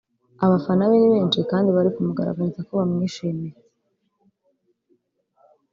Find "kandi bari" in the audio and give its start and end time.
1.51-1.89